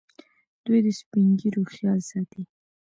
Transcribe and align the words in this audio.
دوی 0.65 0.79
د 0.85 0.87
سپین 0.99 1.27
ږیرو 1.39 1.63
خیال 1.73 1.99
ساتي. 2.09 2.41